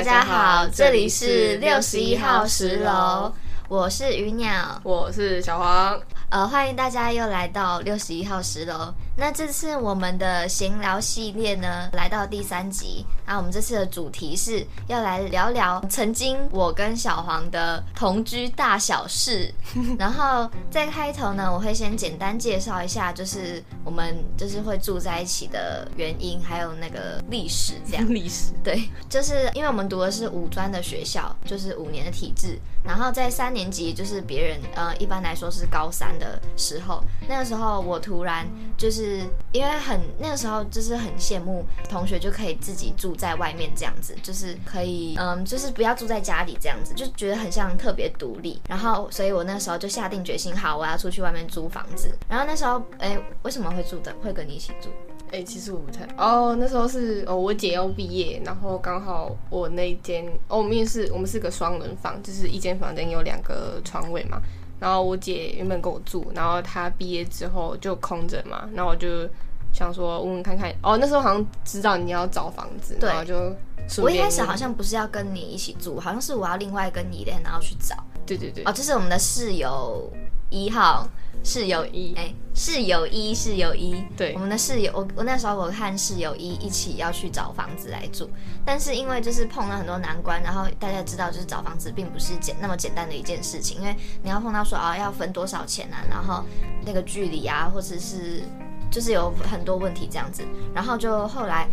[0.00, 3.30] 大家好，这里是六十一号十楼，
[3.68, 6.00] 我是鱼鸟，我是小黄。
[6.30, 8.94] 呃，欢迎大家又来到六十一号十楼。
[9.16, 13.04] 那这次我们的闲聊系列呢，来到第三集。
[13.26, 19.52] 那我们这次的主题是要来聊聊曾经我跟小黄的同居大小事。
[19.98, 28.08] 然后在开头呢，我会先简单介绍一下，就是我们就是会住在一起的原因，还有那个历史这样。
[28.08, 32.58] 历史对，就是因为我们读的是五专的学校，就是五年的体制。
[32.82, 38.48] 然后在三年级，就是别人呃，一般来说是高三的时候，那个时候我突然
[38.78, 48.60] 就是是因为很那个时候就是很羡慕同学就可以自己住在外面这样子，就是可以嗯，就是不要住在家里这样子，就觉得很像特别独立。
[48.68, 52.10] 然后所以我那时候就下定决心，好，我要出去外面租房子。
[52.28, 54.88] 然后那时候哎，为什么会住的会跟你一起住？
[55.32, 64.40] 哎，其实我不太哦，那时候是哦，我姐要毕业，然后刚好我那间哦，我们是我们是个双人房，就是一间房间有两个床位嘛。
[64.80, 69.28] 然后我姐原本跟我住，然后她毕业之后就空着嘛，然后我就
[69.72, 73.54] 想说问问看看哦，那时候好像知道你要找房子，然后就
[74.02, 77.94] 我一开始好像不是要跟你一起住，好像是我要另外跟你的，然后去找。
[78.26, 80.10] 对对对，哦，这是我们的室友
[80.48, 81.06] 一号。
[81.42, 88.30] 室友一，哎，室友一，室友一，对，我们的室友，我我那时候我看室友一一起要去找房子来住，
[88.64, 96.44] 但是因为就是碰了很多难关，然后大家知道就是找房子并不是简那么简单的一件事情，因为你要碰到说啊要分多少钱啊，然后
[96.84, 98.42] 那个距离啊，或者是
[98.90, 100.42] 就是有很多问题这样子，
[100.74, 101.68] 然后就后来。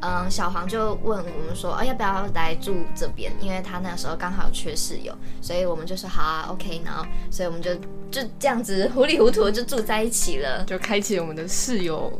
[0.00, 3.32] 嗯，小黄就问我们说，哎，要不要来住这边？
[3.40, 6.80] 因为他那时候刚好缺室友，所以我们就说好啊，OK。
[6.84, 7.74] 然后，所以我们就
[8.10, 12.10] 就这样子糊里糊涂就住在一起了，就开启我们的室友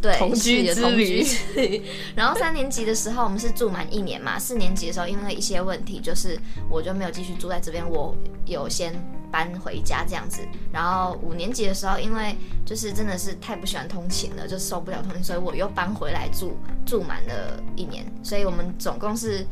[0.00, 1.24] 对同居之旅。
[2.16, 4.38] 然后三年级的时候，我们是住满一年嘛。
[4.38, 8.16] 四年级的时候，因为一些问题，就是我就没有继续住在这边，我
[8.46, 8.94] 有先。
[9.32, 12.34] 搬回家这样子，然后五年级的时候，因为
[12.66, 19.46] 就是真的是太不喜欢通勤了，就受不了通勤，所以我又搬回来住，住满了一年，所以我们总共是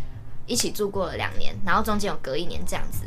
[0.46, 3.04] 一起住过了两年，然后中间有隔一年这样子。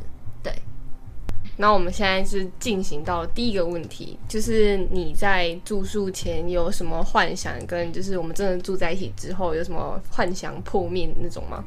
[1.55, 1.61] 对。
[1.61, 11.63] 那我们现在是进行到第一个问题，就是你在住宿前有什么幻想，跟就是我们真的住在一起之后有什么幻想破灭那种吗？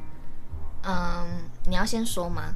[0.85, 1.27] 嗯，
[1.69, 2.55] 你要先说吗？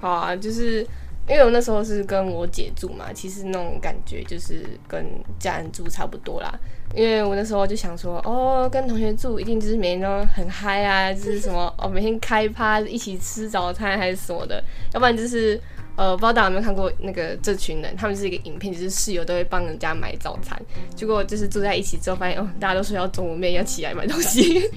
[0.00, 0.86] 好啊，就是。
[1.26, 5.02] 因为我那时候是跟我姐住嘛，其实那种感觉就是跟
[5.38, 6.54] 家人住差不多啦。
[6.94, 15.58] 因为我那时候就想说，哦，跟同学住一定就是每天都很嗨啊，就是什么哦，每天开趴一起吃早餐还是什么的，要不然就是
[15.96, 20.60] 呃，不知道大家有没有看过那个这群人，他们是一个影片，就是室友都会帮人家买早餐，
[20.94, 24.70] 结果就是住在一起之后发现，哦，大家都说要中午面要起来买东西。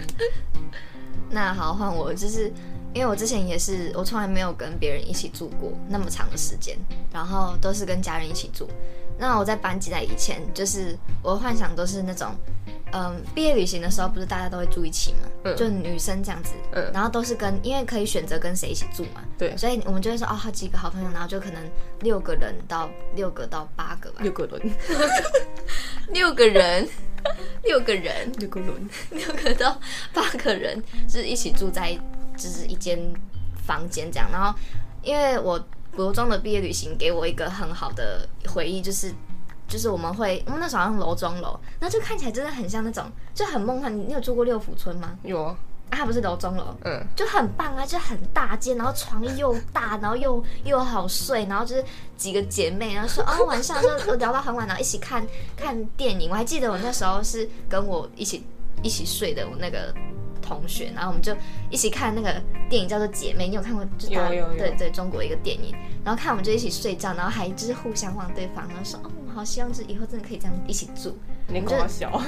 [1.29, 2.51] 那好，换我就是。
[2.93, 6.75] 因为我之前也是，我从来没有跟别人一起住过那么长的时间，
[7.13, 8.67] 然后都是跟家人一起住。
[9.19, 12.33] 那我在搬进来以前，就是我幻想都是那种，
[12.91, 16.91] 嗯，毕业旅行的时候不是大家都会住一起嘛，就女生这样子，嗯。
[16.93, 21.63] 然后都是跟，因为可以选择跟谁一起住嘛，对，所以我们就会说哦，好几个好朋友，然后就可能
[22.01, 24.71] 六个人到六个到八个吧，六个 人，
[26.13, 26.87] 六个人，
[27.63, 29.79] 六个人，六个人，六个到
[30.13, 31.97] 八个人是一起住在。
[32.37, 32.99] 就是一间
[33.65, 34.55] 房间这样，然后
[35.01, 35.59] 因为我
[35.95, 39.11] 国中的毕业旅行给我一个很好的回忆，就是
[39.67, 43.95] 就是我们会我们那时候好像楼中楼，那就看起来真的很像那种就很梦幻。
[43.95, 45.17] 你你有住过六福村吗？
[45.23, 45.55] 有啊，
[45.91, 51.83] 它不是楼中楼，嗯，就很棒啊，就很大间，然后床又大， 然后又又好睡，然后就是
[52.15, 56.29] 几个姐妹，然后说哦晚上就聊到很晚，然后一起看看电影。
[56.29, 58.45] 我还记得我那时候是跟我一起
[58.81, 59.93] 一起睡的我那个。
[60.39, 61.35] 同学，然后我们就
[61.69, 63.47] 一起看那个电影，叫做《姐妹》。
[63.49, 63.85] 你有看过？
[64.09, 64.57] 有有有。
[64.57, 65.75] 对对，中国一个电影。
[66.05, 71.17] 然后看，我们就一起睡觉，然后还就是互相望对方，然后说：“哦，我好希望就是以后真的可以这样一起住。”
[71.49, 72.21] 你搞笑。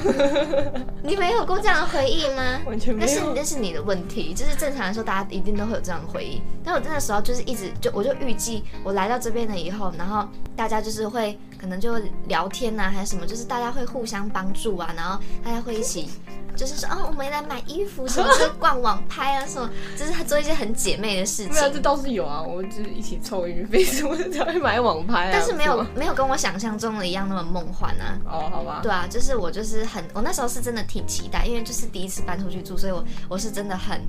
[1.04, 2.62] 你没有过这样的回忆吗？
[2.66, 3.08] 完全没有。
[3.08, 4.34] 那是那是你的问题。
[4.34, 6.42] 就是正常来说，大家一定都会有这样的回忆。
[6.64, 10.26] 但我那个时候就是一直就我就预计我来到这边了以后，然后
[10.56, 11.98] 大家就是会可能就
[12.28, 16.08] 聊天呐，还是什么，就是大家会互相帮助啊，然后大家会一起。
[16.56, 21.54] 就是说，哦，我们来买衣服，什么是逛网拍啊，什么， 就是做一些很姐妹的事情。
[21.54, 25.30] 没有，这倒是有啊，我们就是一起凑运费什么才会买网拍啊。
[25.32, 28.20] 但是没有没有跟我想象中的一样那么梦幻啊。
[28.26, 28.80] 哦，好吧。
[28.84, 34.02] 对啊，就是我就是很，我那时候是真的挺期待，因为就是第一次搬出去住，所以我我是真的很，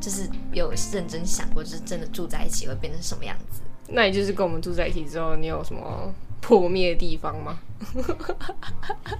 [0.00, 3.62] 就是有认真想过，就是真的住在一起会变成什么样子。
[3.88, 6.12] 那你就是跟我们住在一起之后，你有什么？
[6.38, 7.58] 破灭的地方吗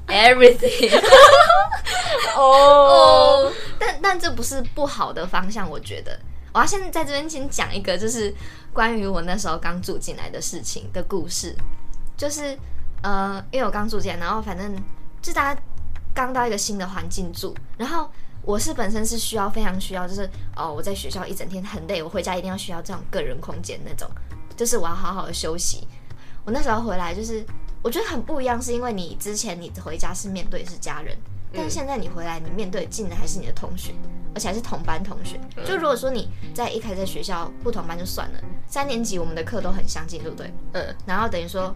[0.06, 0.92] ？Everything。
[2.36, 6.18] 哦，但但这不是不好的方向，我觉得。
[6.52, 8.34] 我要先在这边先讲一个，就是
[8.72, 11.54] 关于我那时候刚住进来的事情的故事。
[12.16, 12.58] 就是
[13.02, 14.74] 呃，因为我刚住进来，然后反正
[15.20, 15.60] 就大家
[16.14, 18.10] 刚到一个新的环境住，然后
[18.40, 20.26] 我是本身是需要非常需要，就是
[20.56, 24.10] 哦，我在学校一整天很累，我回家一定要需要这种个人空间那种，
[24.56, 25.86] 就是我要好好的休息。
[26.46, 27.44] 我那时候回来就是
[27.86, 31.16] 我觉得很不一样，是因为你之前你回家是面对是家人，
[31.52, 33.92] 但是现在你回来你面对进的还是你的同学，
[34.34, 35.38] 而且还是同班同学。
[35.64, 40.52] 就如果说你在一开始在学校不同班就算了，三年级我们的课都很相近，对不对？
[40.72, 41.72] 嗯，然后等于说。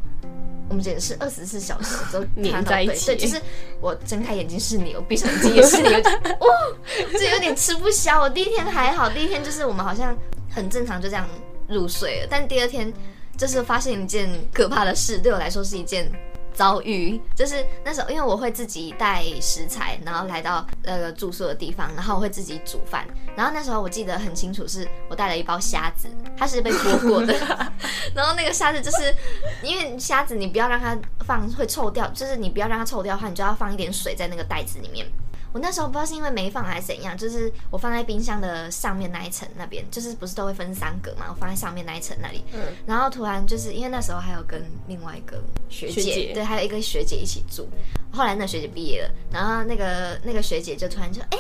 [0.69, 3.43] 我们简直是二十四小时都黏在一起，对，就是
[3.81, 6.49] 我睁开眼睛是你，我闭上眼睛也是你，哇，
[7.19, 8.21] 这有点吃不消。
[8.21, 10.17] 我第一天还好，第一天就是我们好像
[10.49, 11.29] 很正常就这样
[11.69, 12.93] 入睡了，但第二天
[13.41, 16.13] 就是发现一件可怕的事，对我来说是一件。
[16.53, 23.07] 遭遇就是那时候，因为我会自己带食材，然后来到那个住宿的地方，然后我会自己煮饭。
[23.35, 27.33] 然后那时候我记得很清楚，是我带了一包虾子，它是被剥过的。
[28.15, 29.15] 然后那个虾子就是
[29.63, 35.07] 因为虾子你不要让它放会臭掉，就是你不要让它臭掉的话，你就要放一点水在那个袋子里面。
[35.52, 41.26] 我那时候不知道是因为没放还是怎样，就是我放在冰箱的上面那一层那边，就是不是都会分三格嘛？
[41.29, 47.69] 我放在上面那一层那里，嗯，然后突然就是因为那时候还有跟另外一个学姐，对，还有一个学姐一起住。
[48.12, 51.38] 后来那学姐毕业了，然后那个那个学姐就突然就，哎，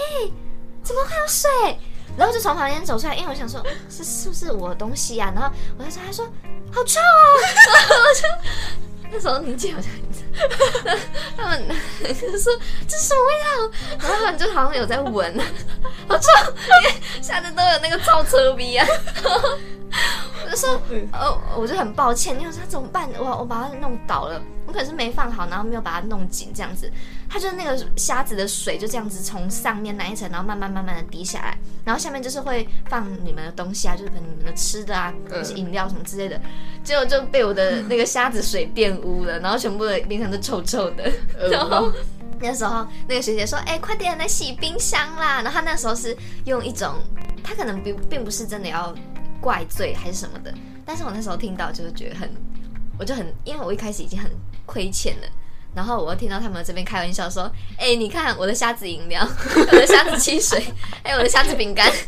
[0.82, 1.50] 怎么会有水？
[2.16, 5.32] 然后就从旁边走出来，因为我想说，是是不是我的东西呀？
[5.32, 6.26] 然后我就说，她说
[6.72, 7.04] 好臭哦。
[9.12, 9.90] 那时候你姐好像，
[11.36, 12.52] 他们就说
[12.86, 13.48] 这是什么味道，
[13.98, 15.38] 然后他们就好像有在闻，
[16.08, 16.28] 好臭，
[17.20, 18.86] 下次都有那个造车逼啊。
[20.44, 20.80] 我就说，
[21.12, 23.08] 呃，我就很抱歉，你说怎么办？
[23.18, 24.40] 我我把它弄倒了，
[24.70, 26.88] 我可能是没放好，然后没有把它弄紧，这样子，
[27.28, 36.40] 它就是那个虾子的水就这样子从上面那一层，然后慢慢慢慢的滴下来，然后下面就是会放你们的东西啊，就是可能你们的吃的啊，或是饮料什么之类的，
[36.84, 41.10] 结果就被我的那个虾子水玷污了，然后全部的冰箱都臭臭的，
[41.50, 41.92] 然后
[42.38, 46.94] 那时候那个学姐说，哎，快点来洗冰箱啦，然后她那时候是用一种，
[47.42, 48.94] 她可能并并不是真的要。
[49.42, 50.52] 怪罪还是什么的，
[50.84, 52.30] 但是我那时候听到就是觉得很，
[53.00, 54.30] 我就很，因为我一开始已经很
[54.66, 55.26] 亏欠了。
[55.74, 59.26] 然后我又听到他们这边开玩笑说：“哎，你看我的虾子饮料，
[59.56, 60.60] 我的虾子汽水，
[61.04, 61.88] 还 有我的虾子饼干。”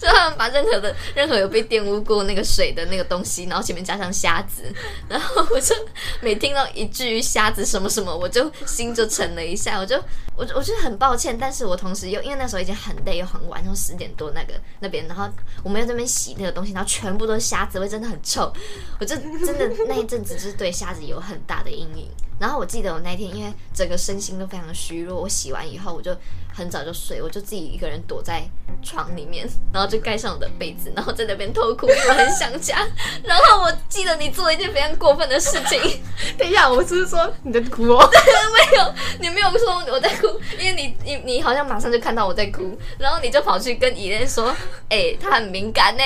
[0.00, 4.62] 就他们把任何的任何有被玷污过那个水的那个东西，然后前面加上虾子，
[5.08, 5.74] 然后我就
[6.20, 9.78] 每听到一句虾子什么什么，我就心就沉了一下。
[9.78, 9.96] 我就
[10.34, 15.28] 我我就很抱歉，但是我同时又因为那时候已经很累又很晚，然后十点多那个那边，然后
[15.62, 18.52] 我们在那边洗那个东西，然后全部都是虾子味，真的很臭。
[18.98, 22.10] 我就真的那一阵子就是对虾子有很大的阴影。
[22.40, 26.16] 然后我记得我那天，因为整个身心都非常的虚弱，我洗完以后我就
[26.54, 28.42] 很早就睡，我就自己一个人躲在
[28.82, 32.78] 床里面，然后就盖上我的被子，然后在那边偷哭，因为我很想家。
[33.22, 36.00] 然后我记得你做了一件非常过分的事情，
[36.38, 38.10] 等一下，我是不是说你在哭哦？
[38.10, 40.26] 没有，你没有说我在哭，
[40.58, 44.56] 因为你你你好像马上就看到我在哭，然后你就跑去跟伊莲说，
[44.88, 46.02] 哎，他很敏感呢。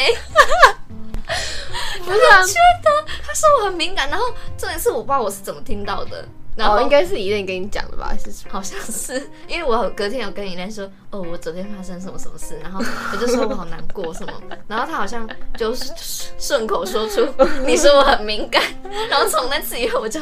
[2.04, 4.24] 不是啊，觉得他说我很敏感，然后
[4.56, 12.80] 这一次我不知道我是怎么听到的，然后应该是伊莲跟你讲的吧，还是好像是，因为我隔天有跟伊莲说，哦，我昨天发生什么什么事，然后
[13.12, 14.32] 我就说我好难过什么，
[14.68, 15.92] 然后他好像就是
[16.38, 17.26] 顺口说出
[17.66, 18.62] 你说我很敏感，
[19.10, 20.20] 然后从那次以后我就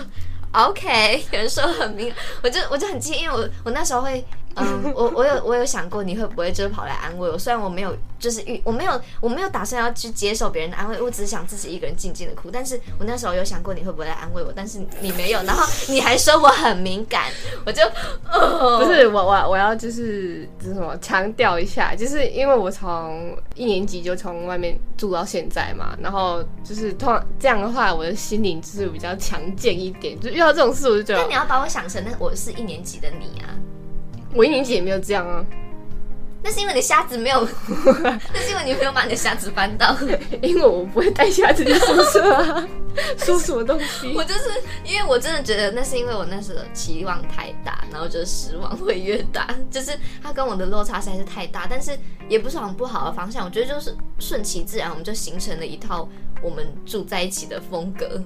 [0.52, 4.24] OK，有人说很敏感，我就我就很气，因为我我那时候会。
[4.56, 12.50] 嗯，我我有我有想过你会不会就是跑来安慰我，虽然我没有就是遇我没有我没有打算要去接受别人的安慰，我只是想自己一个人静静的哭。
[12.50, 17.30] 但是我那时候有想过你会不会来安慰我，但是你没有，然后你还说我很敏感，
[17.64, 17.82] 我就
[18.78, 33.48] 不是我我我要就是就是什么强调一下，就是因为我从一年级就从外面住到现在嘛，然后就是通这样的话，我的心灵就是比较强健一点，就遇到这种事我就觉得，那你要把我想成那我是一年级的你啊。
[34.34, 35.44] 我一年级也没有这样啊，
[36.42, 37.46] 那是因为你虾子没有，
[38.32, 39.96] 那是因为你没有把你的虾子搬到，
[40.40, 42.66] 因为我不会带虾子去宿舍啊，
[43.18, 44.12] 说什么东西？
[44.16, 44.50] 我就是
[44.84, 51.96] 因为我真的觉得那是因为我那时候期望太大，然后就失望会越大， 就是它跟我的落差实在是太大，但是
[52.28, 56.08] 也不是往不好的方向，我觉得就是顺其自然，我们就形成了一套
[56.42, 58.20] 我们住在一起的风格。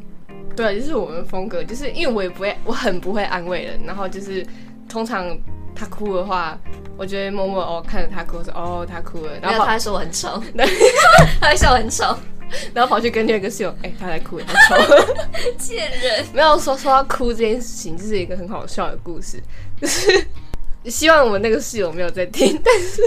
[0.54, 4.46] 对，就是我们风格，就是因为我也不会，我很不会安慰人，然后就是
[4.88, 5.36] 通常。
[5.76, 6.59] 他哭的话，
[6.97, 10.42] 我觉得默默哦看着他哭说哦他哭了，然后他还说我很丑，
[11.40, 12.16] 他还笑我很丑，
[12.73, 14.83] 然后跑去跟另一个室友哎他在哭，他丑，
[15.59, 16.25] 贱人。
[16.33, 19.42] 没有说说他哭这件事情，这是一个很好笑的故事，
[19.80, 20.26] 就 是
[20.87, 23.02] 希望我那个室友没有在听，但是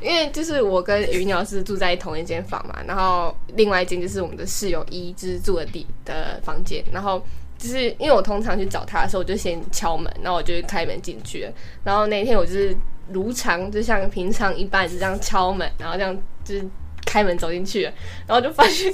[0.00, 7.24] 因为就是我跟鱼鸟是住在同一间房嘛，然后另外一间就是我们的室友一就是住的地的房间，然后
[7.62, 11.52] 就是因为我通常去找他的时候，我就先敲门，然后我就开门进去了，
[11.84, 12.76] 然后那天我就是
[13.10, 16.68] 如常就像平常一般就这样敲门，然后这样就是。
[17.04, 17.82] 开门走进去，
[18.26, 18.90] 然后就发现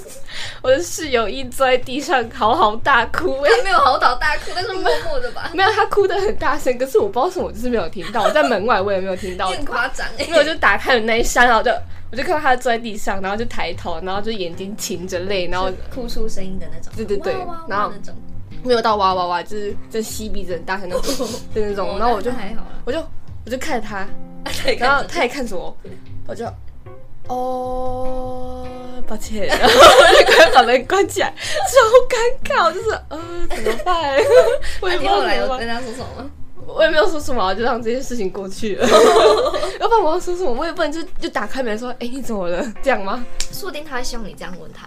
[0.61, 3.37] 我的室友一坐在地上嚎嚎大哭。
[3.45, 5.49] 他没有嚎啕大哭，但是默默的吧？
[5.55, 8.25] 没有，他哭的很大声，可是我不知道为什么，我就是没有听到。
[8.25, 9.47] 我在门外，我也没有听到。
[9.53, 10.05] 很夸张。
[10.19, 11.71] 因为我就打开了那一扇，然后就
[12.11, 16.93] 我就看到他坐在地上，然后就抬头，然后就眼睛噙着泪，然后哭出声音的那种。
[16.97, 17.37] 对对对，
[17.69, 17.93] 然后
[18.62, 21.99] 没有到哇哇哇，就是就吸鼻子很大声那种，的 那种。
[21.99, 22.99] 然后我就还好，我就
[23.45, 24.07] 我就看着他，
[24.79, 25.77] 然后他也看着我，
[26.27, 26.45] 我就。
[27.29, 28.67] 哦，
[29.07, 31.77] 抱歉， 然后我就赶快把门关起来，超
[32.09, 33.19] 尴尬，就是呃，
[33.50, 34.17] 怎么办？
[34.81, 36.31] 我也后来有跟他说什么？
[36.67, 38.88] 我也没有说什么，就让这件事情过去了。
[39.79, 40.50] 要不然我要说什么？
[40.53, 42.65] 我也不能就就打开门说，哎，你怎么了？
[42.83, 43.23] 这样吗？
[43.53, 44.87] 说不定他会希望你这样问他。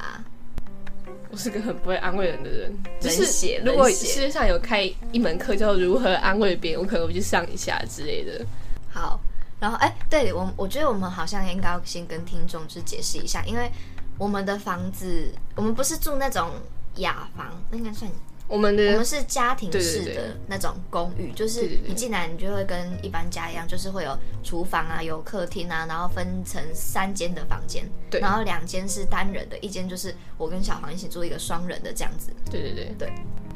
[1.32, 8.46] 我是个很不会安慰人的人，就是如果世界上有开一门课叫如何安慰别人，我可能会去上一下之类的。
[8.90, 9.20] 好。
[9.62, 13.70] 然后，哎，对我，我觉得我们好像应该要先跟听众去解释一下，因为
[14.18, 16.50] 我们的房子，我们不是住那种
[16.96, 18.10] 雅房，那应该算
[18.51, 33.13] 我们的，我们是家庭式的那种公寓，就是你进来，你就会跟一般家一样，就是会有厨房啊，有客厅啊，然后分成三间的房间，对，然后两间是单人的，一间就是我跟小黄一起住一个双人的这样子，对对对对。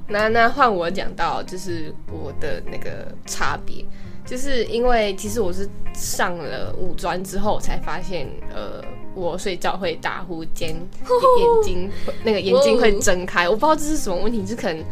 [0.08, 3.86] 那那换我讲到，就是我的那个差别。
[4.26, 8.84] 就是因为其实我是上了五专之后才发现，呃，
[9.16, 11.90] 我睡觉会打呼间，眼睛
[12.24, 14.84] 那个眼睛会睁开，我不知道这是什么问题，就可能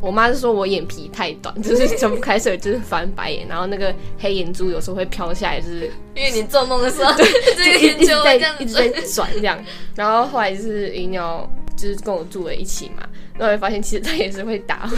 [0.00, 9.58] 我妈就说我眼皮太短，就是睁不开，所以就是翻白眼，然后那个黑眼珠有时候会飘下来，就是因为你做梦的时候， 对， 这个一直在一直在转这样，
[9.94, 11.48] 然后后来就是鱼鸟
[11.82, 13.06] 就是跟我住在一起嘛。
[13.38, 14.94] 然后发现其实他也是会打呼，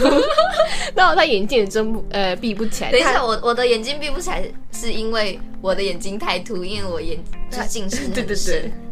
[0.93, 2.91] 然后他眼睛也睁不呃闭不起来。
[2.91, 7.17] 等一下，我我的眼睛闭不起来是因为我的眼睛太凸，因为我眼
[7.49, 8.35] 是 近视对对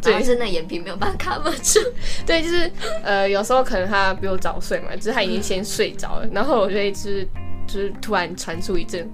[0.02, 1.80] 对，然后是那眼皮没有办法 cover 住。
[2.26, 2.72] 对，就是
[3.04, 7.28] 呃有时候可能他比我早睡嘛，就是他已经先睡着了，然后我就会就是
[7.68, 9.08] 就是突然传出一阵，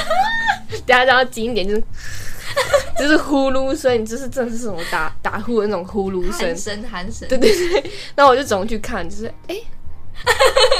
[0.86, 1.82] 等下要近一点就是。
[2.98, 7.28] 就是呼噜声，你就是真的是什么打打呼的那种呼噜声，寒声寒声。
[7.28, 9.56] 对对对，那我就总去看，就是哎，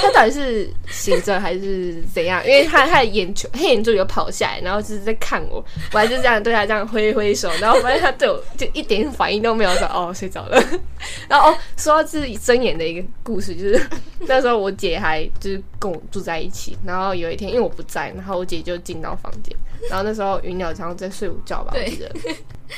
[0.01, 2.45] 他到底是醒着还是怎样？
[2.45, 5.63] 因为他他的眼球黑眼珠有跑下来，然后就是在看我，
[5.93, 10.63] 我还是这样对他这样挥挥手，然后发现他对我就一点反应都没有，说哦睡着了。
[11.27, 13.81] 然后哦，说到自己睁眼的一个故事，就是
[14.27, 19.55] 那时候我姐还就是跟我住在一起，然后有一天因为我不在，然后我姐就进到房间。
[19.89, 22.11] 然后那时候云鸟常常在睡午觉吧，我记得。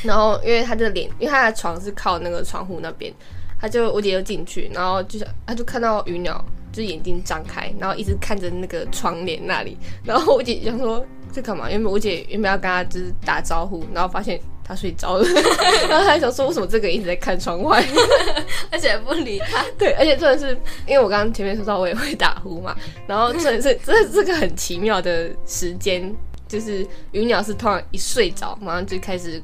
[0.01, 3.13] 然后因为他的脸，因为他的床是靠那个窗户那边，
[3.60, 9.77] 他就我姐就进去，然后就是他就看到云鸟，就眼睛张开，然后一直看着那个窗帘那里。
[10.03, 11.69] 然后我姐想说在干嘛？
[11.69, 15.27] 因为我姐原本要跟他就是打招呼，然后发现他睡着了，
[15.88, 17.86] 然后他想说为什么这个一直在看窗外，
[18.72, 19.63] 而且不理他。
[19.77, 20.57] 对，而且真的是
[20.88, 26.12] 因为我刚刚前面说到我也会打呼嘛，然后真的是这这个很奇妙的时间。
[26.53, 29.41] 就是鱼鸟是突然一睡着，马上就开始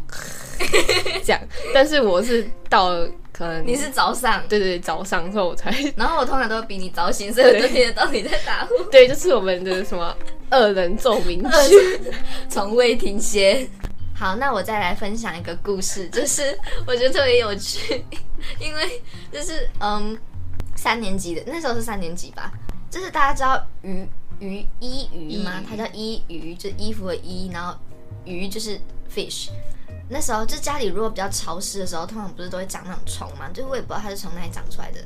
[1.23, 1.41] 这样，
[1.73, 2.91] 但是我是到
[3.31, 8.75] 可能你是早上，对对，早上之后我才， 然后我通常都比你早醒，所以我就听得到你在打呼。
[8.91, 10.15] 对，就是我们的什么
[10.51, 11.99] 二人奏鸣曲，
[12.47, 13.67] 从未停歇。
[14.15, 18.05] 好，那我再来分享一个故事，就是我觉得特别有趣，
[18.59, 19.01] 因为
[19.31, 20.15] 就是嗯，
[20.75, 22.51] 三年级的那时候是三年级吧，
[22.91, 24.07] 就是大家知道鱼。
[24.39, 25.61] 鱼衣鱼吗？
[25.67, 27.75] 它叫衣鱼，就是衣服的衣，然后
[28.25, 28.79] 鱼就是
[29.13, 29.49] fish。
[30.09, 33.49] 那时候就家里如果比较潮湿的时候，通常不是都会长那种虫吗？
[33.53, 34.99] 就我也不知道它是从哪里长出来的。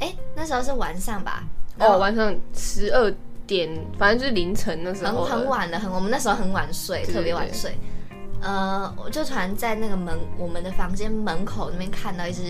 [0.00, 1.44] 哎，那时候是晚上吧？
[1.78, 3.14] 哦，晚上十二
[3.46, 5.24] 点，反正就是凌晨那时候。
[5.24, 7.78] 很很晚了，很我们那时候很晚睡，特别晚睡。
[8.40, 12.42] 呃，我就突然在那个门，我们的房间门口那边看到一只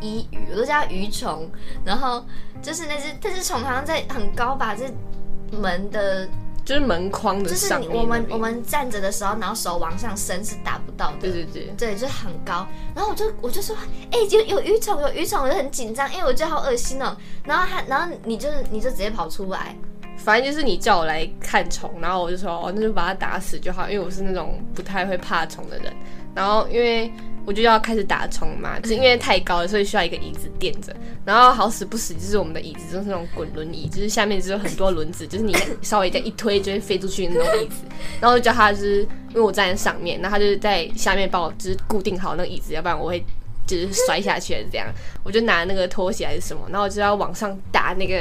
[0.00, 1.50] 衣鱼，我都叫鱼虫。
[1.84, 2.24] 然后
[2.62, 4.84] 就是那只，那只虫好像在很高吧，这。
[5.50, 6.28] 门的，
[6.64, 7.90] 就是门框的上面。
[7.92, 11.16] 我们我们站着的时候，然后手往上伸是达不到的。
[11.20, 12.66] 对对对，对，就是很高。
[12.94, 13.76] 然后我就我就说，
[14.10, 17.16] 哎，有有鱼虫，有鱼虫，我就很紧张，因为我觉得好恶心哦。
[17.44, 19.76] 然后他，然后你就你就直接跑出来，
[20.16, 25.92] 反正就是你叫我来看虫，然后我就说哦，那就把它打死就好，因为我是那种不太会怕虫的人。
[26.32, 27.12] 然后因为
[27.46, 30.94] 我就要开始打虫嘛，就是因为太高了，所以需要一个椅子垫着。
[31.24, 37.84] 然后好死不死，就是我们的椅子就是那种滚轮椅，就是下面就有很多轮子，就是你稍微再一推就会飞出去的那种椅子。
[38.20, 43.24] 然后就叫他就是因为我站在上面，然后他就是在下面帮我就是固定好那个椅子，要不然我会
[43.66, 44.86] 就是摔下去这样。
[45.22, 48.16] 我就拿那个拖鞋还是什么，然后我就要往上打那个。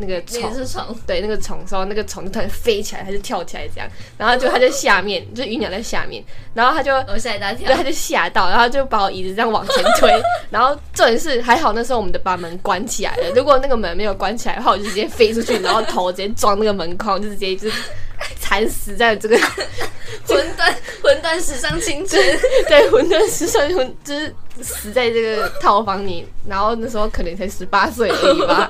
[0.00, 6.22] 那个虫是虫，对，那个虫，然后那个虫就突然飞起来，它就跳起来这样，然后就它在下面，就鱼鸟在下面，
[6.54, 10.10] 然后它就我吓一大跳，对，它就吓到，然后就把我椅子这样往前推，
[10.50, 17.68] 然后重点是还好那时候我们的把门关起来了，如果那个门没有关起来的话，我就直接飞出去，然后头直接撞那个门框，就直接就
[18.40, 19.38] 惨死在这个
[20.26, 22.20] 魂断 魂断史上青春，
[22.68, 28.68] 对，魂断史上魂就是死在这个套房里，然后那时候可能才十八岁而已吧。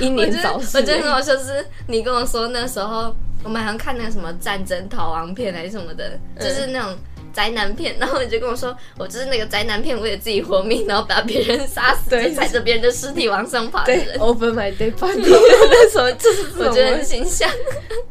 [0.00, 0.78] 英年早逝。
[0.78, 6.96] 我真的好像是你跟我说那时候我们好像看那个什么战争逃亡片还是什么的，就是那种
[7.38, 14.18] 宅男片，然后你就跟我说我就是那个宅男片为了自己活命，然后把别人杀死，踩着别人的尸体往上爬的人。
[14.18, 15.22] Open my body。
[15.70, 17.48] 那时候就是我觉得很形象，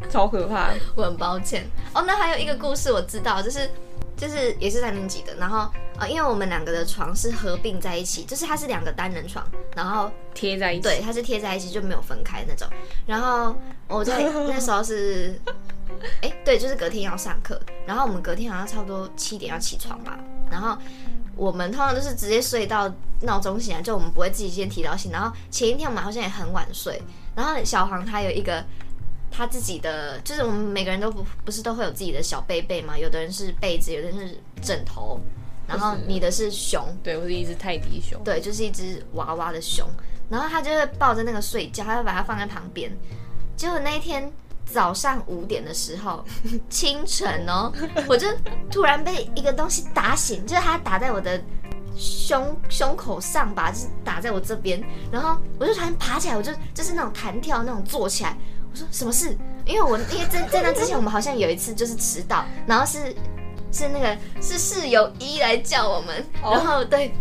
[0.09, 0.69] 超可怕。
[0.95, 2.05] 我很抱歉哦。
[2.07, 3.69] 那还有一个故事我知道，就是。
[4.19, 5.69] 就是也是三年级的，然后
[5.99, 12.67] 呃，因为我们两个的床是合并在一起，就是它是两个单人床，然后贴在一起，对，它是贴在一起就没有分开那种。
[13.05, 13.55] 然后
[13.87, 15.39] 我在 那时候是，
[16.21, 20.19] 哎，对，就是隔天要上课，然后我们隔天好像差不多七点要起床吧，
[20.51, 20.77] 然后
[21.35, 22.91] 我们通常都是直接睡到
[23.21, 25.11] 闹钟醒来，就我们不会自己先提到醒。
[25.11, 27.01] 然后前一天我们好像也很晚睡，
[27.35, 28.63] 然后小黄他有一个。
[29.29, 32.97] 他自己的就是我们每个人都不不是都会有自己的小被被嘛？
[32.97, 35.19] 有的人是被子，有的人是枕头，
[35.67, 39.85] 然后你的是熊，对，我是一只泰迪熊，对，就是一只娃娃的熊。
[40.29, 42.89] 然后他就会抱着那个睡觉，他就把它放在旁边。
[43.57, 44.31] 结果那一天
[44.71, 46.23] 早上五点的时候，
[46.69, 47.71] 清晨哦，
[48.07, 48.27] 我就
[48.69, 51.41] 突然被一个东西打醒，就是它打在我的
[51.95, 54.83] 胸胸口上吧，就是打在我这边。
[55.11, 58.37] 然后我就突然爬起来，我就就是那种弹跳那种坐起来。
[58.69, 59.35] 我说什么事？
[59.65, 63.15] 因为我因为在在那之前，我们好像有一次就是迟到，然后是
[63.71, 67.13] 是那个是室友一来叫我们，然后对，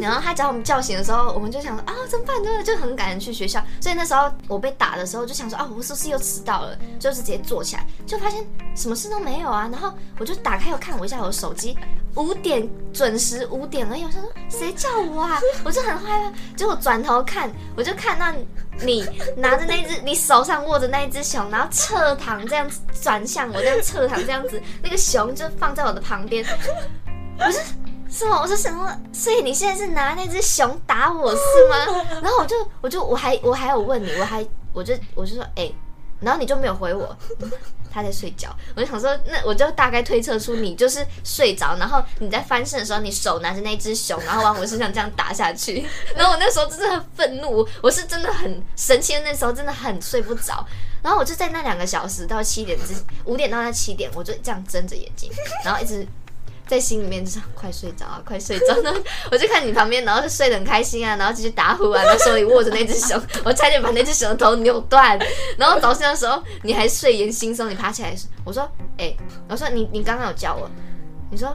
[0.00, 2.36] 然后他叫我们叫醒的时候，我们就想说啊怎么办？
[2.42, 6.78] 就就很赶去学校，所以那时候我被打的时候就想说啊我是不是又迟到了？
[6.98, 9.68] 就是直接坐起来，就发现什么事都没有啊。
[9.70, 11.76] 然后我就打开又看我一下我的手机，
[12.14, 14.04] 五点准时五点而已。
[14.04, 15.40] 我想说谁叫我啊？
[15.64, 18.26] 我就很害怕，结果转头看，我就看到。
[18.80, 19.04] 你
[19.36, 26.44] 拿着那只，你手上握着那一只熊，然后侧躺这样子转向我，这样侧躺这样子，那个熊就放在我的旁边。
[27.36, 27.58] 不是，
[28.10, 28.40] 是吗？
[28.40, 29.00] 我说什么？
[29.12, 32.04] 所以你现在是拿那只熊打我是吗？
[32.22, 35.70] 然后我就，我就，我还，我还有问你，我还，我就，我就说，哎。
[36.20, 37.16] 然后你就没有回我，
[37.92, 38.48] 他在睡觉。
[38.74, 45.86] 我就想说，那我就大概推测出你就是睡着，然后你在翻身的时候，你手拿着那只熊，然后往我身上这样打下去。
[46.16, 50.66] 然后我那时候真的很愤怒，我是真的很神奇的，那时候真的很睡不着。
[51.04, 52.94] 然后我就在那两个小时到七点之
[53.24, 55.30] 五点到那七点，我就这样睁着眼睛，
[55.64, 56.04] 然后一直。
[56.68, 58.94] 在心里面就是快睡着啊， 快睡着呢。
[59.32, 65.18] 我就看你旁边，然后就睡得很开心啊，然后继续打呼啊，然后手里握着那只熊， 我差点把那只熊的头扭断。
[65.56, 69.16] 然后早上的时候你还睡眼惺忪，你爬起来，我说，哎，
[69.48, 70.70] 我说你你刚刚有叫我，
[71.30, 71.48] 你说，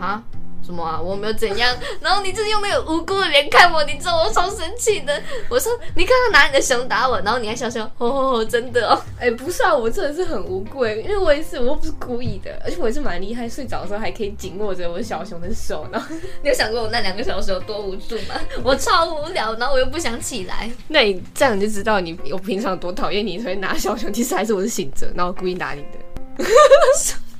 [0.00, 0.22] 啊？
[0.64, 1.00] 什么啊？
[1.00, 5.22] 我没有怎样，然后你就是用那个无辜的脸看我，你知道我超生气的。
[5.48, 9.00] 我说你刚刚拿你的熊打我，然后你还笑笑，哦，真的哦。
[9.20, 15.86] 哎，不是啊，我真的是很无辜，因为我也是，我又不是故意的，而且我也是蛮厉害，睡着的时候还可以紧握着我小熊的手。
[15.92, 16.08] 然后
[16.42, 18.34] 你有想过我那两个小时有多无助吗？
[18.62, 20.70] 我超无聊，然后我又不想起来。
[20.88, 26.44] 那你这样就知道你我平常多讨厌你，所以拿小熊，其实还是我是醒着，然后故意打你的。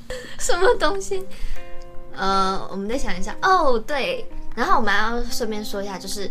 [0.38, 1.24] 什么东西？
[2.16, 4.24] 呃，我们再想一下哦，对，
[4.54, 6.30] 然后我们要顺便说一下，就是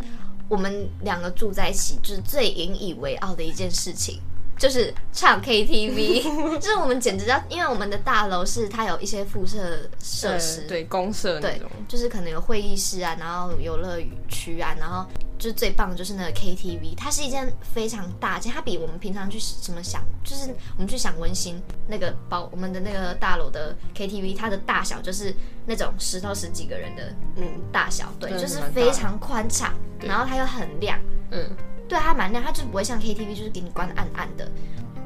[0.50, 4.20] 我们两个住在一起，就是最引以为傲的一件事情。
[4.64, 6.24] 就是唱 KTV，
[6.58, 14.00] 就是我们简直要，因为我们的大楼是它有一些附设设施，对公社那种，就是可能有会议室啊，然后游乐
[14.30, 15.06] 区啊，然后
[15.38, 30.98] 就是最棒的就是那个 KTV，它是一件非常大件，它比我们平常去什么想，就是我们去想温馨那个包，我们的那个大楼的 KTV，它的大小就是那种十到十几个人的嗯大小，对，就是非常宽敞，然后它又很亮，
[31.32, 31.50] 嗯。
[31.94, 34.50] 对它蛮亮，它就是不会像 KTV，就是给你关的暗暗的。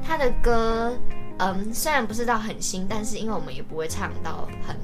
[0.02, 0.96] 它的歌，
[1.38, 4.74] 嗯，虽然不是到很新，但是因为我们也不会唱到很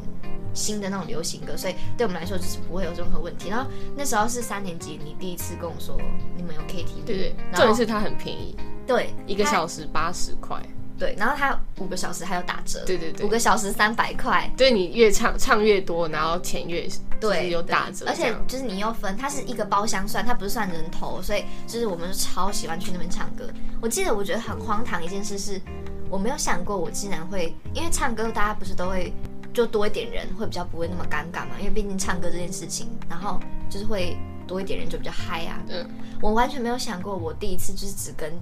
[0.53, 3.49] 新的那种流行歌，所以对我们来说就是不会有任何问题。
[3.49, 5.99] 然后那时候是三年级，你第一次跟我说
[6.37, 8.55] 你们有 KTV，对对，重点是它很便宜，
[8.87, 10.61] 对一个小时八十块。
[10.97, 23.49] 对，然后它五个小时还有打折，对对对五个小时三百块，对你越唱唱越多，然后钱越就是对，有打折而且，就是你又分，它是一个包厢算，它不是算人头，所以就是我们就超喜欢去那边唱歌。
[23.81, 25.61] 我记得我觉得很荒唐一件事是，
[26.09, 29.13] 我没有想过我竟然会，因为唱歌大家不是都会
[29.53, 35.63] 就多一点人会比较不会那么尴尬嘛，因为毕竟唱歌这件事情，然后就是会多一点人就比较嗨啊。
[35.69, 35.89] 嗯，
[36.21, 38.33] 我完全没有想过，我第一次就是只跟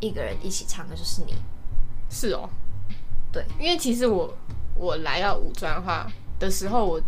[0.00, 1.34] 一个人一起唱歌，就是你。
[2.10, 2.48] 是哦，
[3.30, 4.34] 对，因为其实我
[4.74, 6.06] 我来到五专的话
[6.38, 6.98] 的时候，我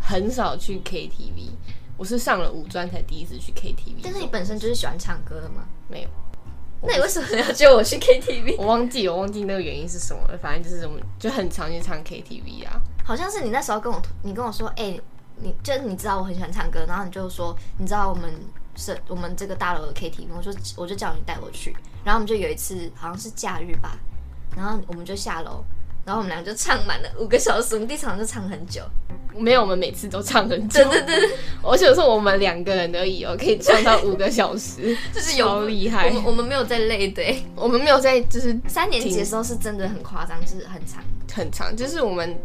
[0.00, 1.50] 很少去 KTV，
[1.96, 4.00] 我是上了五专才第一次去 KTV。
[4.02, 5.64] 但是你本身就是喜欢唱歌的吗？
[5.88, 6.08] 没有，
[6.82, 8.56] 那你为什么要叫我去 KTV？
[8.58, 12.80] 我忘记我忘记那个原因是什么了，反正就是我们就很常去唱 KTV 啊。
[13.04, 14.98] 好像是你那时候跟我，你跟我说，哎、
[15.36, 18.32] 你就是你知道我很喜欢唱歌，然后你就说，你知道我们
[18.76, 23.98] 是我们这个大楼的 KTV，我就我就叫你带我去，然后我们就有一次好像是假日吧，
[24.56, 25.64] 然后我们就下楼，
[26.10, 28.82] 然后我们俩就唱满了五个小时，我们第一场就唱很久，
[29.38, 30.82] 没有，我们每次都唱很久。
[30.90, 31.30] 对对对，
[31.62, 36.14] 而且有时候我们两个人而已哦，可以唱到五个小时， 就是有超厉害我。
[36.14, 41.00] 们我们没有在累的、欸我们没有在就是三年级的时候是真的很夸张，就是很长。
[41.32, 42.36] 很长，就是我们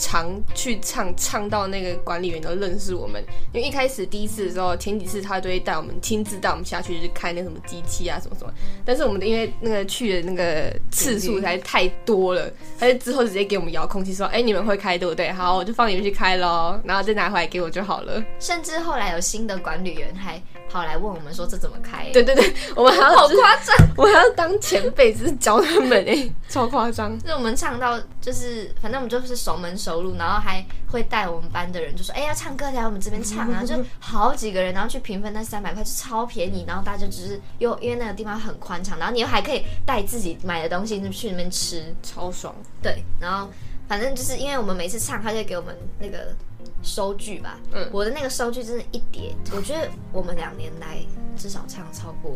[0.00, 3.22] 常去唱，唱到那个管理员都认识我们。
[3.52, 8.52] 因为一开始第一次的时候，前几次他都会带我们亲自带我们下去，就是开那什么机器啊什么什么。
[8.84, 15.30] 但是我们的因为那个去的那个次数实在太多了，他就之后直接给我们遥控器说：“哎、你们会开对不对？
[15.30, 18.24] 好，我就放你们去开喽，然后再拿回来给我就好了。
[18.38, 23.76] 甚至后来有新的管理员还跑来问我们说这怎么开、”对对对，我们还要好夸张。
[23.96, 27.18] 我还要当前辈，只是教他们哎、超夸张。
[27.18, 43.48] 就是我们唱到，就是反正我们就是熟门熟路，然后还会带我们班的人就说：“哎、要唱歌来我们这边唱啊！” 就好几个人，然后去平分那三百块就超便宜，然后大家只是又因为那个地方很宽敞，然后你又还可以带自己买的东西去那边吃，超爽，对，然后
[43.88, 46.34] 反正就是因为我们每次唱，他就给我们那个
[46.82, 47.88] 收据吧，嗯。
[47.92, 50.98] 我的那个收据真的一叠，我觉得我们两年来
[51.36, 52.34] 至少唱超过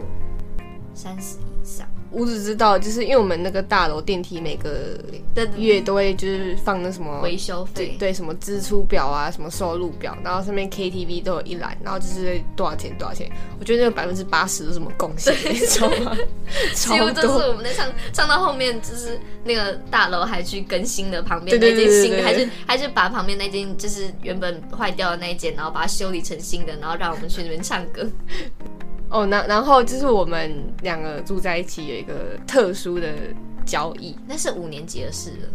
[0.94, 4.98] 三十以上，我只知道，就是因为我们那个大楼电梯每个
[5.56, 13.30] 月都会就是放那什么维修费，对对什么支出表啊，什么收入表，然后上面 KTV 都有一栏，然后就是多少钱多少钱。
[13.58, 16.16] 我觉得那个百分之八十都是我们贡献的，你知道吗？
[16.74, 17.48] 几乎都是。
[17.48, 28.08] 我们在唱，唱到后面就是那个大楼还去更新了旁边那间新的，还是还是把旁边那间就是原本坏掉的那一间，然后把它修理成新的，然后让我们去那边唱歌。
[29.14, 33.14] 哦，那然后就是我们两个住在一起有一个特殊的
[33.64, 35.48] 交易，那是五年级的事了，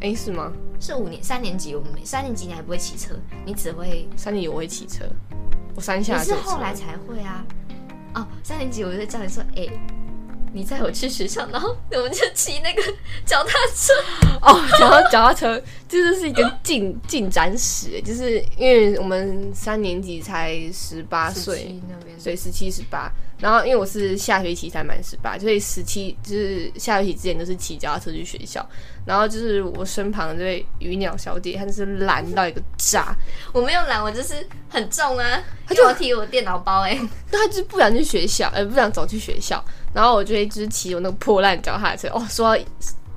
[0.00, 0.52] 哎，是吗？
[0.80, 3.14] 是五年三年级我们没三年级你还不会骑车，
[3.46, 5.04] 你只会三年级我会骑车，
[5.76, 7.46] 我三你是下就有车后来才会啊。
[8.16, 9.68] 哦，三年级我就在叫你说，哎、
[10.54, 12.80] 你载我去学校，然后 我们就骑那个
[13.26, 13.92] 脚踏车。
[14.40, 23.10] 哦，讲到脚踏车，这就是一个进 进展史，就是因为我们三年级才十八岁，17那边，所以十七、十八。
[23.44, 28.66] 然后因为我是下学期才满十八，所以十七就是下学期之前都是骑脚踏车去学校。
[29.04, 33.14] 然后就是我身旁的这位鱼鸟小姐，她就是懒到一个炸，
[33.52, 34.34] 我没有懒，我就是
[34.70, 36.98] 很重啊，她就要提我电脑包哎、
[37.30, 39.62] 但她就是不想去学校，呃，不想走去学校。
[39.92, 42.08] 然后我就会就是骑我那个破烂脚踏车。
[42.14, 42.64] 哦，说到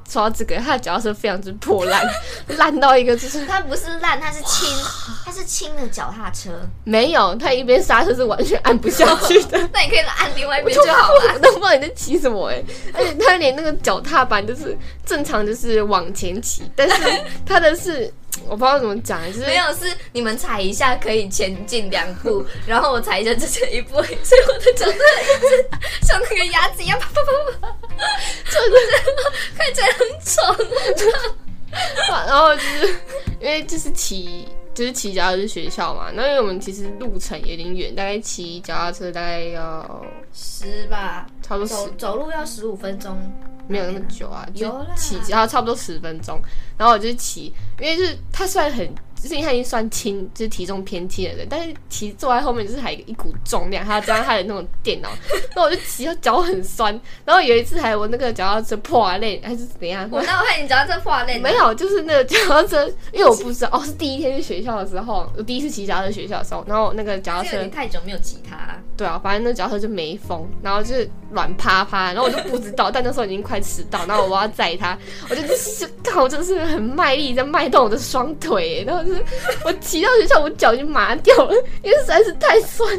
[0.08, 2.02] 说到这个，他的脚踏车非常之破烂，
[2.58, 4.68] 烂到一个就是它不是烂，它是轻，
[5.26, 6.50] 它是轻的脚踏车。
[6.86, 9.58] 没有，他一边刹车是完全按不下去的。
[9.74, 11.40] 那你可以按另外一边就好了我了。
[11.40, 16.96] 都不知道你在骑什么哎、而且他连那个脚踏板就是正常就是往前骑，但是
[17.46, 18.12] 他的是
[18.46, 25.70] 我不知道怎么讲，就是没有，是你们踩一下可以前进两步， 然后我踩一下就前一步，所以我的脚踏一直
[26.02, 27.76] 像那个鸭子一样啪啪啪啪，
[28.50, 28.78] 真的
[29.58, 31.36] 看起来很丑。
[32.10, 32.88] 然后就是
[33.42, 43.16] 因为就是骑就是骑脚踏车去学校嘛，那因为我们其实路程有点远，大概骑脚踏车大概要十吧，差不多十走走路要十五分钟。
[43.68, 46.42] 没有那么久啊，就骑，然后差不多十分钟。
[46.78, 48.88] 然后我就骑，因为就是它虽然很
[49.22, 55.10] 就是因为他已经算轻，就是体重偏轻的人，但是骑坐在后面就是还有一股重量，还要加上他的那种电脑，
[55.56, 56.88] 那我就骑到脚很酸。
[57.26, 74.98] 然后有一次还我那个脚踏车破裂还是怎样，我那我看你脚踏车破裂，没有，就是那个脚踏车，因为我不知道哦，是第一天去学校的时候，我第一次骑脚踏车学校的时候，然后那个脚踏车太久没有骑它，对啊，反正那脚踏车就没风，然后就是软趴趴，然后我就不知道，但那时候已经快迟到，然后我要载他，
[75.30, 79.17] 我就就靠，真的是很卖力在迈动我的双腿，然后就是
[79.64, 81.54] 我骑到学校，我脚已经麻掉了，
[81.84, 82.90] 因为实在是太酸，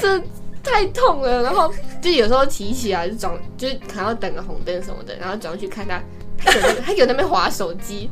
[0.00, 0.26] 真的
[0.62, 1.42] 太痛了。
[1.42, 6.02] 然后就有时候骑起来就转，就是可能要等个红灯什么的，然后转过去看他，
[6.38, 8.10] 他有那他有那边划手机，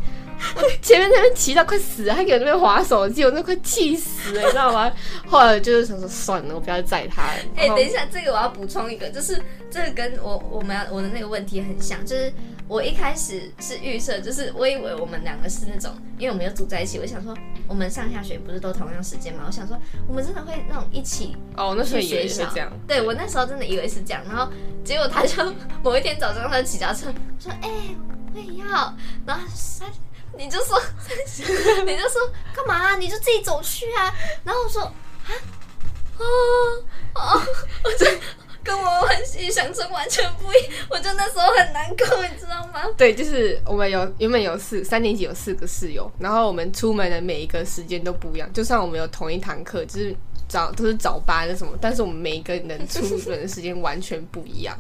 [0.56, 4.92] 我前面那边骑到快死了，他给我那边划手机，我那快气死了，你知道吗？
[5.26, 7.38] 后来就是想说算了，我不要载他了。
[7.56, 9.40] 哎、等一下，这个我要补充一个，就是
[9.70, 12.32] 这个跟我我们要我的那个问题很像，就是
[12.68, 17.36] 我一开始是预设，就是我以为我们两个是那种，因为我们又住在一起，我想说
[17.68, 24.50] 我们上下学不是都同样时间嘛，我想说我们真的会那种一起哦，那时候去以为是这样，对我那时候真的以为是这样，然后
[24.84, 27.70] 结果他就某一天早上他骑脚踏车说：“哎、
[28.34, 28.66] 我也要。”
[29.26, 29.46] 然后
[29.80, 29.86] 他
[30.36, 30.80] 你就说
[31.86, 32.20] 你就说
[32.54, 34.12] 干嘛、你就自己走去啊。
[34.44, 35.30] 然后我说啊？
[36.18, 36.24] 哦
[37.14, 37.42] 哦，
[37.84, 38.06] 我就
[38.66, 42.82] 跟我完全想成完全不一样，我就那时候很难过，你知道吗？
[42.96, 50.14] 对，就是我们有原本有四三年级有四个室友，然后我们出门的每一个时间都不一样，就算我们有同一堂课，就是
[50.48, 53.00] 早都是早八的什么，但是我们每一个人出
[53.30, 54.76] 门的时间完全不一样。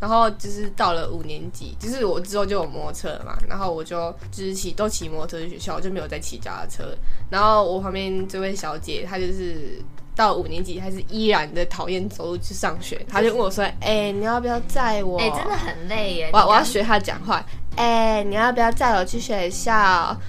[0.00, 6.96] 然后就是到了五年级，就是我之后就有摩托车了嘛，然后我就就是骑都骑摩托车去学校，就没有再骑脚踏车。
[7.28, 9.78] 然后我旁边这位小姐，她就是
[10.20, 16.30] 到五年级还是依然的讨厌走路去上学，他就问我说：“哎、你要不要载我？”哎、真的很累耶。
[16.32, 17.42] 我我要学他讲话。
[17.76, 19.72] 哎、你要不要载我去学校？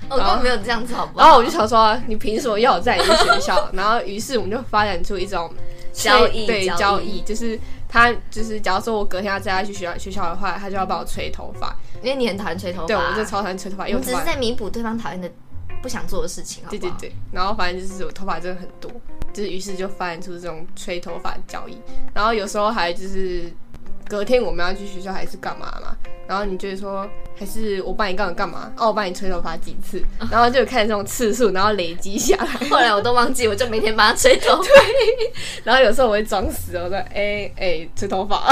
[0.07, 1.25] 刚，我根本没有这样子，好不好？
[1.25, 3.69] 然后我就想说，你凭什么要我载你去学校？
[3.73, 5.51] 然后于是我们就发展出一种
[5.91, 11.75] 交易对交易，就是他就是假如说我隔天要载他去学校学校的话，他就要帮我吹头发。
[12.01, 14.33] 因为你很讨厌吹头发，对，我就超讨厌吹头发，因我们只是为我头发。
[14.33, 15.29] 在弥补对方讨厌的
[15.81, 16.71] 不想做的事情，好好？
[16.71, 18.91] 对对对，然后反正就是我头发真的很多，
[19.33, 21.77] 就是于是就发展出这种吹头发的交易，
[22.13, 23.51] 然后有时候还就是
[24.07, 25.95] 隔天我们要去学校还是干嘛嘛，
[26.27, 28.33] 然后你就会说还是我帮你干嘛？
[28.33, 34.69] 干嘛，哦我帮你吹头发几次， 然后就有看这种次数，然后累积下来， 后来我都忘记，我就每天帮他吹头发。
[35.63, 38.43] 然后有时候我会装死，我说哎哎、吹头发，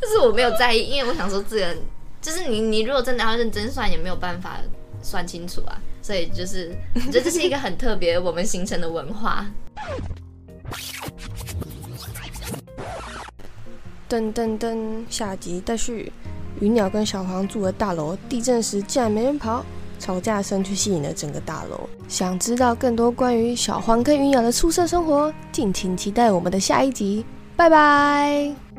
[0.00, 1.76] 但是我没有在意，因为我想说这个
[2.22, 4.58] 就是你你如果真的要认真算，也没有办法
[5.02, 5.78] 算清楚啊。
[6.02, 9.46] 所以就是我觉得这是一个很特别我们形成的文化。
[14.08, 16.12] 噔噔噔，下集待续。
[16.60, 19.64] 云鸟跟小黄住的大楼，地震时竟然没人跑，
[19.98, 21.88] 吵架声却吸引了整个大楼。
[22.08, 27.24] 想知道更多关于小黄跟云鸟的宿舍生活，敬请期待我们的下一集。
[27.56, 28.69] 拜拜。